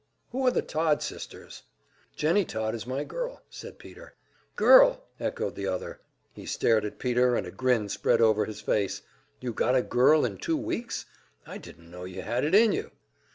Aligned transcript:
"Who 0.31 0.47
are 0.47 0.51
the 0.51 0.63
Todd 0.63 1.03
sisters?" 1.03 1.61
"Jennie 2.15 2.43
Todd 2.43 2.73
is 2.73 2.87
my 2.87 3.03
girl," 3.03 3.43
said 3.51 3.77
Peter. 3.77 4.15
"Girl!" 4.55 5.03
echoed 5.19 5.53
the 5.53 5.67
other; 5.67 5.99
he 6.33 6.47
stared 6.47 6.85
at 6.85 6.97
Peter, 6.97 7.35
and 7.35 7.45
a 7.45 7.51
grin 7.51 7.87
spread 7.87 8.19
over 8.19 8.45
his 8.45 8.61
face. 8.61 9.03
"You 9.41 9.53
got 9.53 9.75
a 9.75 9.83
girl 9.83 10.25
in 10.25 10.37
two 10.37 10.57
weeks? 10.57 11.05
I 11.45 11.59
didn't 11.59 11.91
know 11.91 12.05
you 12.05 12.23
had 12.23 12.43
it 12.43 12.55
in 12.55 12.71
you!" 12.71 12.89